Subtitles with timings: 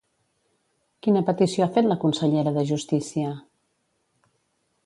[1.07, 3.37] Quina petició ha fet la consellera de Justícia?